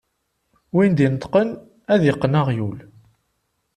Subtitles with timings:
[0.73, 1.49] Win d-ineṭqen,
[1.93, 2.77] ad iqqen aɣyul.